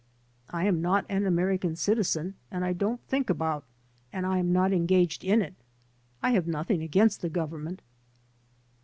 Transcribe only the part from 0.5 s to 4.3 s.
am not an American citizen and I don't think about and